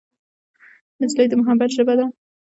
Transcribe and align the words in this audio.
نجلۍ 1.01 1.27
د 1.29 1.33
محبت 1.39 1.69
ژبه 1.77 1.93
ده. 1.99 2.05